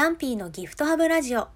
[0.00, 1.48] ヤンピーのギフトハブラジオ。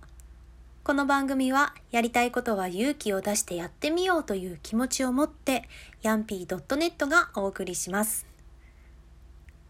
[0.83, 5.67] この番組は、やりたいことは勇気を出してやってみようという気持ちを持って、
[6.03, 8.27] ヤンピー .net がお送りします。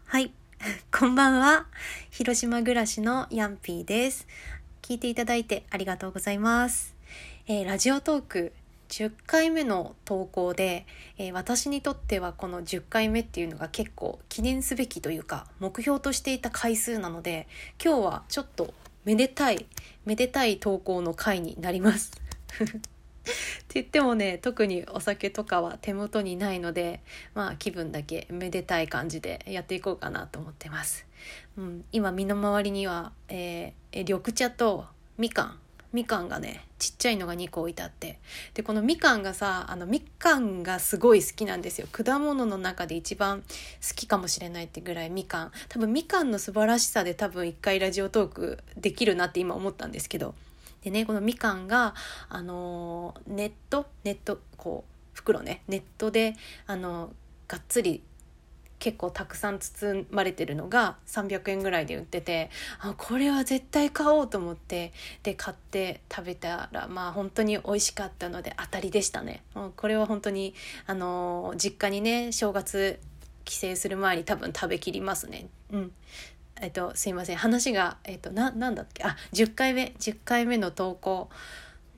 [0.07, 0.33] はい。
[0.91, 1.67] こんばんは。
[2.11, 4.27] 広島暮らしのヤンピーです。
[4.81, 6.97] 聞いていただいてありがとうございます。
[7.47, 8.51] えー、ラジオトーク
[8.89, 10.85] 10回目の投稿で、
[11.17, 17.47] えー、私にとってはこの10回目っていうのが結構記念すべきというか目標としていた回数なので
[17.83, 18.73] 今日はちょっと
[19.03, 19.65] めでたい
[20.05, 22.11] めでたい投稿の回になります。
[23.25, 27.01] って言ってもね特にお酒とかは手元にないので
[27.33, 31.05] まあ気分だけめでたい感じでやっていこうかなと思ってます。
[31.57, 34.85] うん、今身の回りには、えー、緑茶と
[35.17, 35.59] みかん
[35.95, 38.19] みかんがねちっちゃいのが2個置いてあって。
[38.53, 41.87] でこのみかんがさあのみかんがすごい好きなんですよ。
[41.91, 43.45] 果物の中で一番好
[43.95, 45.51] きかもしれないってぐらいみかん。
[45.69, 50.35] 多分みかんの素晴らしさで多分一回ラジオトークできるなって今思ったんですけど。
[50.83, 51.95] でねこのみかんが
[52.27, 53.87] あのネット？
[54.03, 54.39] ネット？
[54.57, 55.61] こう袋ね。
[55.69, 56.35] ネットで
[56.67, 57.13] あの
[57.47, 58.03] がっつり
[58.79, 64.91] 結構たくさん包まれてるのが300円ぐらいで売っててあこれは絶対買おうと思って
[65.23, 69.43] で買って食べたらまあ本当に美味しかったので当たりでしたね。
[69.75, 70.53] これは本当に
[70.87, 72.99] あの実家にね正月
[73.45, 75.47] 帰省する前に多分食べきりますね。
[75.71, 75.91] うん。
[76.61, 77.37] えっと、すいません。
[77.37, 79.03] 話が、えっと、ななんだっけ？
[79.03, 79.93] あ10回目。
[79.99, 81.29] 10回目の投稿。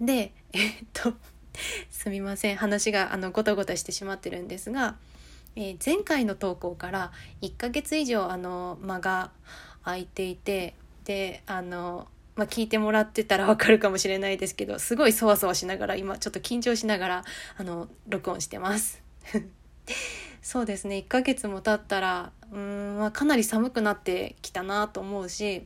[0.02, 1.14] でえっと
[1.90, 2.58] すみません。
[2.58, 4.96] 話があのごたごたしてしまってるんですが
[5.60, 9.32] えー、前回の投稿から1ヶ月以上あの間が
[9.84, 17.24] 空いていてであの、まあ、聞いてもらってたらわかるかもしれないですけどすごいそわそわしながら今ちょっと緊張しながら
[17.58, 19.02] あの録音してます。
[20.44, 25.66] そうですね1ヶ月も経ったらうん、まあ、かなり寒くなってきたなと思うし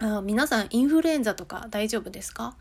[0.00, 2.56] あ皆さんインフルエンザとか大丈夫ですか？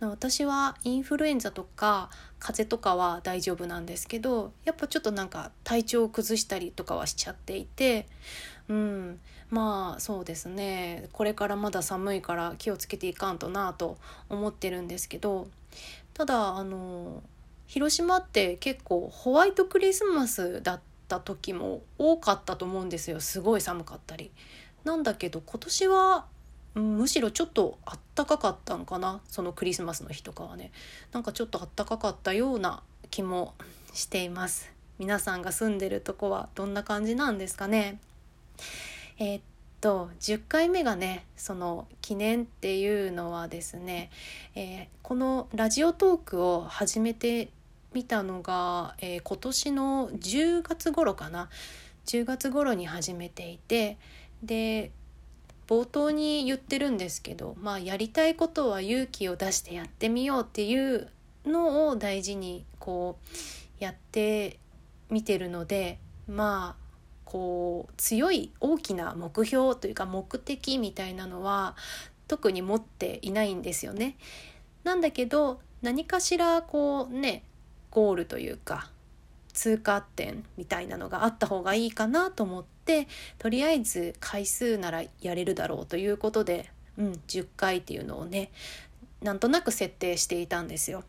[0.00, 8.06] 私はインフルエンザとか風邪とかは大丈夫なんですけどやっぱちょっとなんか体調を崩したりとかはしちゃっていて
[8.68, 13.96] うんまあそうですねこれからまだ寒いから気をつけていかんとなと
[14.28, 15.48] 思ってるんですけど
[16.12, 17.22] ただあの
[17.66, 24.30] 広島って結構ホワイトクリスマスだった時も多かったと思うんですよすごい寒かったり。
[24.84, 26.26] なんだけど今年は
[26.80, 30.72] むしろちょっとあったかかったのかなそのクリスマスの日とかはね。
[31.12, 33.54] なんかちょっとあったかかったような気も
[33.94, 34.70] しています。
[34.98, 37.98] 皆さんが住んでるとこはどんな感じなんですかね。
[39.18, 39.42] えー、っ
[39.80, 44.10] と10回目がねその記念っていうのはですね、
[44.54, 47.48] えー、このラジオトークを始めて
[47.94, 51.48] みたのが、えー、今年の10月頃かな。
[52.04, 53.98] 10月頃に始めていて
[54.42, 54.92] で
[55.66, 61.08] 冒頭に言ってるんですけど、まあ、やりたいことは勇気を出してやってみようっていう
[61.44, 63.18] のを大事にこ
[63.80, 64.58] うやって
[65.10, 66.86] みてるのでまあ
[67.24, 71.76] こう強い大きな目標というか目的みたいなのは
[72.28, 74.16] 特に持っていないんですよね。
[74.84, 77.44] なんだけど何かしらこうね
[77.90, 78.90] ゴールというか
[79.56, 83.08] 通過点みたいなのがあった方がいいかなと思って
[83.38, 88.50] とりあえず回数ならやれるだろうということで、うん、10回っていうのをね
[89.22, 91.02] なんとなく設定していたんですよ。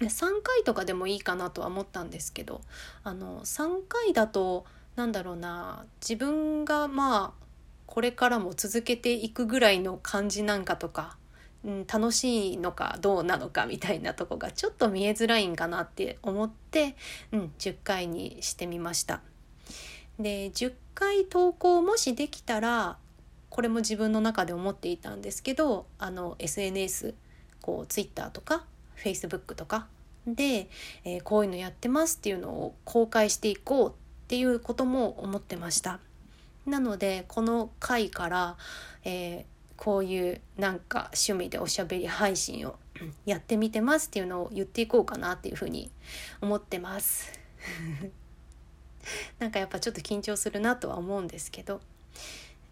[0.00, 2.60] 3回とかでもいいかなとは思ったんですけど
[3.02, 4.64] あの3回だと
[4.94, 7.44] なんだろうな自分がまあ
[7.86, 11.16] これからも続けていくぐらいの感じなんかとか
[11.64, 16.94] 楽しいのかどうなのかみたいなとこがちょっと見えづらいんかなって思って、
[17.32, 19.20] うん、10回にしてみました。
[20.18, 22.96] で10回投稿もしできたら
[23.50, 25.86] これも自分の中で思っていたんですけど
[26.38, 27.14] SNS
[27.60, 28.64] こう Twitter とか
[28.96, 29.86] Facebook とか
[30.26, 30.68] で、
[31.04, 33.92] えー、こういうのやってますっていうのを公開していこうっ
[34.28, 36.00] ていうことも思ってました。
[36.66, 38.56] なのでこの回から、
[39.04, 42.76] えーこういうなんか趣味でおしゃべり配信を
[43.24, 45.90] やってみてますっていうのを言っていこうかなっていうふうに
[46.40, 47.32] 思ってます。
[49.38, 51.80] なんかやっぱちょっと緊張するなとは思うんですけど。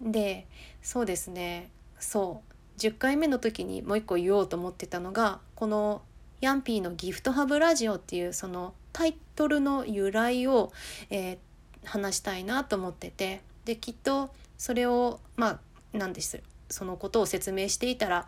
[0.01, 0.47] で
[0.83, 1.71] そうですね。
[1.99, 2.43] そ
[2.77, 2.81] う。
[2.81, 6.03] 10回目の時にもう一個言おうと思ってたのがこの
[6.43, 10.73] 「ヤンピーのギフトハブラジオ」っていうそのタイトルの由来を、
[11.09, 11.39] えー、
[11.85, 13.43] 話したいなと思ってて。
[13.67, 15.61] できっとそれをまあ
[15.93, 16.41] 何です。
[16.69, 18.27] そのことを説明していたら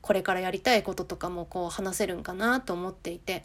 [0.00, 3.44] これからやりたいこととかもこう話せるんかなと思っていて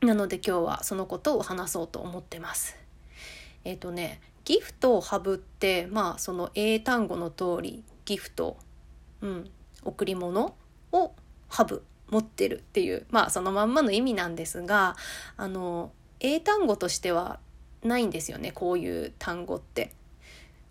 [0.00, 2.76] なので今日はそのことを話そうと思ってます。
[3.64, 8.58] えっ、ー、とねギフトをハブってまあその英単語の通りギフト
[9.22, 9.50] うん、
[9.84, 10.54] 贈り物
[10.92, 11.12] を
[11.48, 14.96] ハブ持ってるっていうまあそのまんまの意味なんですが
[15.36, 17.40] あの英単語としては
[17.82, 19.92] ないんですよねこういう単語って。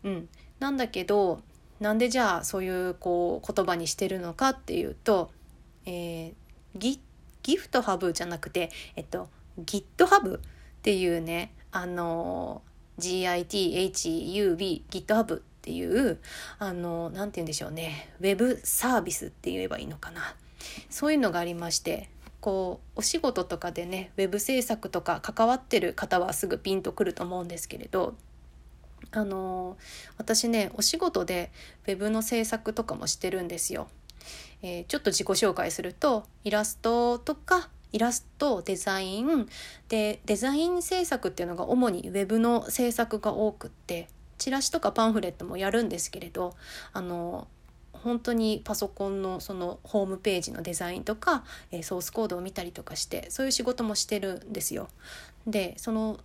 [0.03, 0.29] うん、
[0.59, 1.41] なんだけど
[1.79, 5.31] なんでじゃあそういうこう言葉にしてるのかっていうと、
[5.85, 6.33] えー、
[6.77, 6.99] ギ
[7.43, 10.39] ギフトハブじゃなくて、えっと、ギットハブっ
[10.81, 12.61] ていうねあの
[12.99, 16.19] GITHUB GitHub っていう
[16.59, 20.35] あの何て言うんでしょうねウェブサービスって言えばいいのかな。
[20.89, 22.09] そういうのがありまして
[22.41, 28.15] こうお仕事とかでねウェブ制作とか関わってる方はすぐピンとくると思うんですけれど
[29.11, 29.77] あの
[30.17, 31.51] 私ねお仕事で
[31.87, 33.87] ウェブの制作とかもしてるんですよ。
[34.61, 39.47] えー、ちょっと自己紹介するとイラストとかイラストデザイン
[39.87, 46.55] でデザイン制作っていうのが主にウェブの制作が多くってチラシとかパンフレットもやるんですけれど
[46.93, 47.47] あの
[47.93, 54.89] 本当にパソコンのそのホームページのデザインとか、えソースコードを見たりとかしてそういう仕事もしてるんですよ。
[55.47, 56.19] でその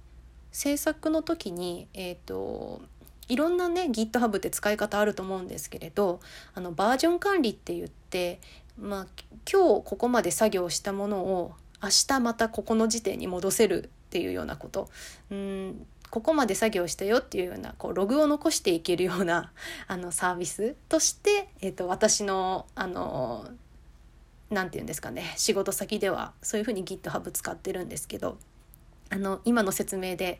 [0.52, 2.80] 制作の時に、えーと、
[3.28, 6.20] いろんなね GitHub って使い方あると思うんですけれど
[6.54, 8.40] あのバージョン管理って言って、
[8.78, 9.06] まあ、
[9.50, 11.52] 今日ここまで作業したものを
[11.82, 14.88] 明日またここの時点に戻せるっていうようなこと。
[15.30, 19.52] うんここまで作業したよっていうようなこうログを残していけるような
[19.86, 23.48] あのサービスとして、えーと、私のあの
[24.50, 28.38] 何て言うんですかね仕事先ではそういうふうに GitHub 使ってるんですけど。
[29.10, 30.38] あの今の説明で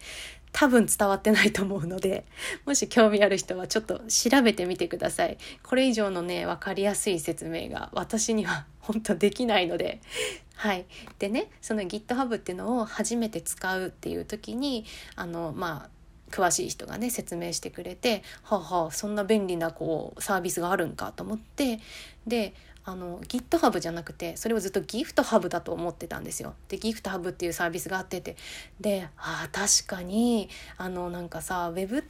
[0.53, 2.25] 多分伝わってないと思うので
[2.67, 5.39] もし興味ある人はちょっと調べてみてください。
[5.63, 10.01] これ以上のね分かりやすい説明が私には本当できないので。
[10.55, 10.85] はい。
[11.19, 14.85] でねその GitHub っていうのを初めて使うっていう時に
[15.17, 16.01] あのまあ
[16.31, 21.81] 詳しい人がね説明してくれてはあはあそんな便利なこうサービスがあるんかと思って
[22.27, 22.55] で
[22.91, 26.55] あの GitHub じゃなくてそれをずっとギフトハブだと思ってたんですよ。
[26.69, 28.37] でギフトハブっていうサービスがあってて
[28.81, 32.03] であ確かにあのなんかさウェブっ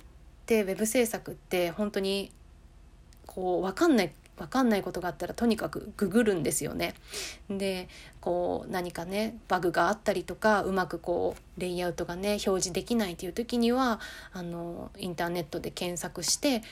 [0.47, 2.33] てウェブ制作って本当に
[3.27, 6.95] こう分かんない分かんないことがあったらとにかくググるんですよね。
[7.51, 7.89] で
[8.23, 14.01] こう何かねバグがあったりとかうまくこうレイアウトがね表示できないっていう時には
[14.33, 16.63] あのインターネットで検索して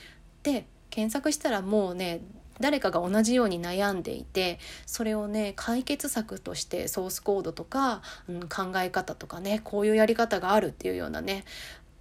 [0.41, 2.21] で検索したらもうね
[2.59, 11.45] 誰かが同じように悩んでいてそれをね解決策としてソースコードとか、うん、考え方とかねこういうやり方があるっていうようなね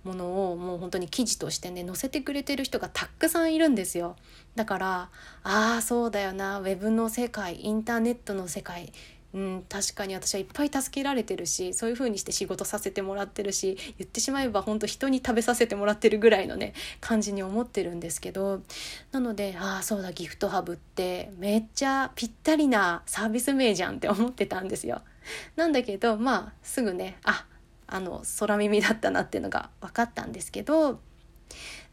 [0.04, 4.16] ものをもう本当に記事としてね載せてくれてる人がたくさんいるんですよ。
[4.54, 5.10] だから
[5.42, 8.92] ああそうだよなウェブの世界インターネットの世界
[9.34, 18.62] うん、確かに私はいっぱい助けられてるしそういう風にして仕事させてもらってるし言ってしまえば本当人に食べさせてもらってるぐらいのね感じに思ってるんですけど
[19.12, 25.02] なのでああそうだギフトハブってめっちゃぴったりなサービス名じゃんって思ってたんですよ。
[25.56, 27.44] なんだけどまあすぐねあ
[27.86, 31.00] あの空耳だったなっていうのが分かったんですけど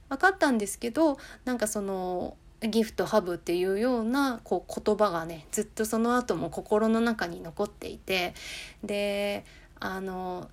[0.08, 8.34] 分かったんですけどなんかそのギフトハブっていうようなこう言葉がねずっとその後も心の中に残っていて
[8.84, 9.46] で
[9.80, 10.50] あの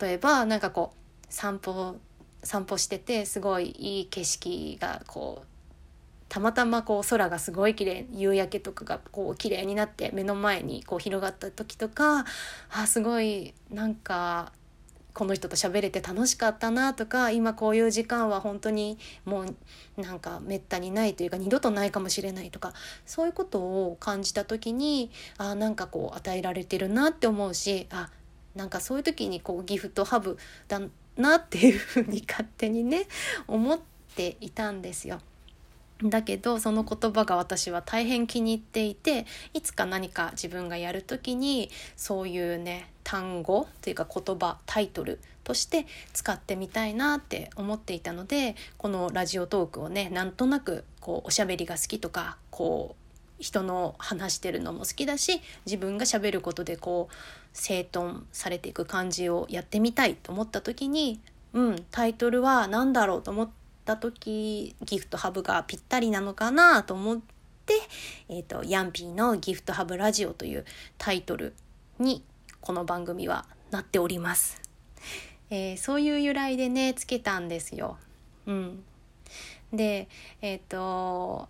[0.00, 1.96] 例えばなんかこう散歩
[2.42, 5.46] 散歩しててすごいいい景色がこう
[6.28, 12.24] たまたまこう空がすごい綺麗夕焼けとかがこう綺麗になって目の前にこう広がった時とか
[12.70, 14.52] あすごいなんか
[15.16, 19.56] この人と喋れて楽しかったなとか今こういう時間は本当にもう
[19.96, 22.74] なんかめったにないというか二度とないかもしれないとか
[23.06, 28.10] そういうことを感じた時にあなんかこう与えられてるなって思うしあ
[28.54, 30.36] なんかそういう時にこうギフトハブ
[30.68, 30.82] だ
[31.16, 33.06] なっていうふうに勝手にね
[33.48, 33.80] 思っ
[34.16, 35.20] ていたんですよ。
[36.02, 57.14] だけどその言葉が私は大変気に入っていていつか何か自分がやる時にそういうね単語というか言葉タイトルとして使ってみたいなって思っていたのでこのラジオトークをねなんとなくこうおしゃべりが好きとかこう人の話してるのも好きだし自分がしゃべることでこう
[57.52, 61.20] 整頓されていく感じをやってみたいと思った時に
[61.52, 67.20] うんタイトルは何だろうと思ってった時ギフトハブがぴったりなのかなと思っ
[67.64, 67.74] て、
[68.28, 70.64] えーと、ヤンピーのギフトハブラジオという
[70.98, 71.54] タイトル
[72.00, 72.24] に
[72.60, 74.60] この番組はなっております。
[75.50, 77.96] えー、そういう由来でねつけたんですよ。
[78.46, 78.82] うん、
[79.72, 80.08] で
[80.42, 81.48] えっ、ー、と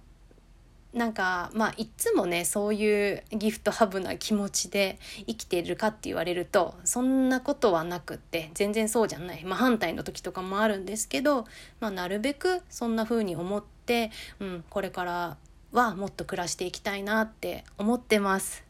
[0.92, 11.44] なんかまあいつもねそういうギフトハブな気持ちで生きているかって言われるとそんなことはなくって全然そうじゃない、まあ、反対の時とかもあるんですけど、
[11.80, 15.36] まあ、なるべくそんな風に思って、うん、これから
[15.72, 18.64] はもっと暮らしていきたいなって思ってます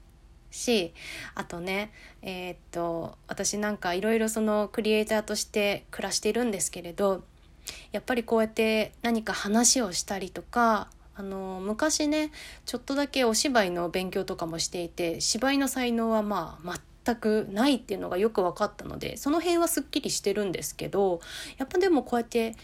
[0.51, 0.93] し
[1.35, 1.93] あとね
[2.23, 7.23] えー、っと私なんかいろいろそのクリエイターとして暮らしているんですけれど
[7.93, 12.31] やっぱりこうやって何か話をしたりとかあの昔ね
[12.67, 21.21] ちょっとだけお芝居の勉強とかもしていて芝居の才能はまあ全くないっていうのがよく分かったのでその辺はすっきりしてるんですけど
[21.57, 22.55] やっぱでもこうやって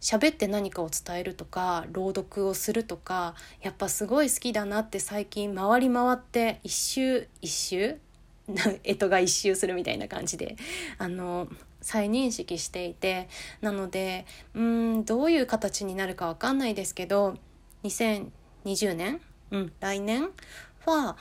[0.00, 7.98] 喋って何かを伝えるとか朗読をするとかやっぱすごい好きだなって最近回り回って一周一周
[8.48, 10.56] 干支が一周するみたいな感じで
[10.98, 11.48] あの
[11.80, 13.28] 再認識していて
[13.60, 17.36] なのでうんどういう形になるか分かんないですけど
[17.86, 20.30] 2020年、うん、来年？
[20.86, 21.16] は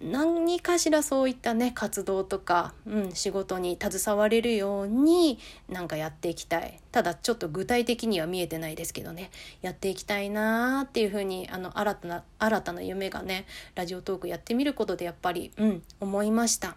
[0.00, 6.80] 何かしらそういったね活動とか、うん、仕事に携われるようになんかやっていきたい。
[6.92, 9.30] ただちょっと具体的には見えてないですけどね。
[9.60, 16.76] やっていきたいなーっていうふうにあの新たな新たな夢がねラジオトークやってみることでやっぱり、うん、思いました。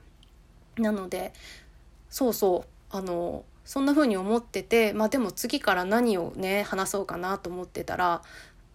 [0.78, 1.34] なので
[2.10, 2.96] そうそう。
[2.96, 8.22] あのそんな風に思っててまあでも次から何をね話そうかなと思ってたら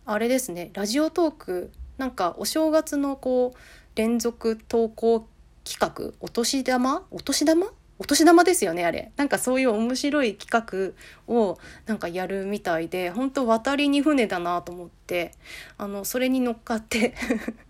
[0.09, 0.71] あれですね。
[0.73, 3.59] ラジオトークなんかお正月のこう
[3.97, 5.27] 連続投稿
[5.65, 7.05] 企画お年玉？
[7.11, 7.67] お年玉
[7.99, 9.11] お年玉ですよねあれ。
[9.17, 10.95] なんかそういう面白い企
[11.29, 15.33] 画をなんかやるみたいで本当渡りに船だなと思って
[15.77, 17.15] あのそれに乗っかって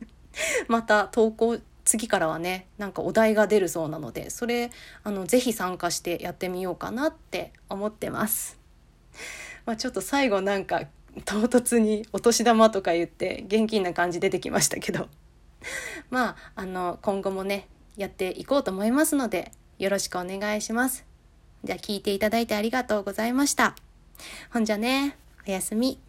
[0.69, 4.71] また投稿次からはねなんかお題が出るそうなのでそれ
[5.05, 8.59] あのぜひ参加してやってみようかなって思ってます。
[9.65, 10.83] まあ、ちょっと最後なんか
[11.25, 15.09] 唐突にお年玉とか言って現金な感じ出てきましたけど。
[16.11, 21.05] まああの今後もねやっていこうと思いますのでよろしくお願いします。
[21.65, 23.75] じゃあ聞いていただいてありがとうございました。
[24.51, 26.06] ほんじゃねおやすみ。